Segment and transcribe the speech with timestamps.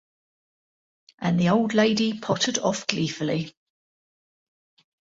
[1.19, 3.53] And the old lady pottered off gleefully.